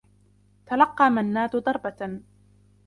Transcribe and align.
تلقّى 0.65 1.09
منّاد 1.09 1.55
ضربة. 1.55 2.21